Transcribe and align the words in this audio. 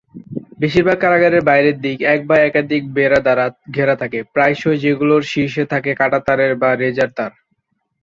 বেশিরভাগ 0.59 0.97
কারাগারের 0.99 1.43
বাইরের 1.43 1.77
দিক 1.79 1.97
এক 2.13 2.21
বা 2.27 2.35
একাধিক 2.39 2.83
বেড়া 2.93 3.19
দ্বারা 3.19 3.45
ঘেরা 3.75 3.95
থাকে, 3.95 4.19
প্রায়শই 4.33 4.77
যেগুলোর 4.83 5.23
শীর্ষে 5.31 5.63
থাকে 5.65 5.91
কাঁটা 5.95 6.19
তারের 6.19 6.53
বা 6.55 6.69
রেজার 6.75 7.09
তার। 7.17 7.31